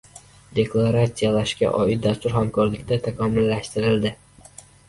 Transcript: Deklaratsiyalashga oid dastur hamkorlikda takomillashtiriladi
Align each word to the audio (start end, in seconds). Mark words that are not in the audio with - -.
Deklaratsiyalashga 0.59 1.69
oid 1.83 2.01
dastur 2.07 2.35
hamkorlikda 2.39 3.01
takomillashtiriladi 3.09 4.17